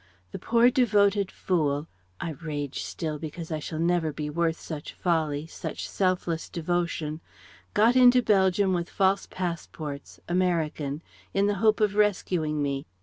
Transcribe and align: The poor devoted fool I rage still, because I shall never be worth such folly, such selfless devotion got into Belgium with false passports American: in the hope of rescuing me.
The 0.31 0.39
poor 0.39 0.71
devoted 0.71 1.31
fool 1.31 1.85
I 2.19 2.31
rage 2.31 2.81
still, 2.81 3.19
because 3.19 3.51
I 3.51 3.59
shall 3.59 3.77
never 3.77 4.11
be 4.11 4.31
worth 4.31 4.59
such 4.59 4.93
folly, 4.93 5.45
such 5.45 5.87
selfless 5.87 6.49
devotion 6.49 7.21
got 7.75 7.95
into 7.95 8.23
Belgium 8.23 8.73
with 8.73 8.89
false 8.89 9.27
passports 9.27 10.19
American: 10.27 11.03
in 11.35 11.45
the 11.45 11.53
hope 11.61 11.79
of 11.81 11.93
rescuing 11.93 12.63
me. 12.63 12.87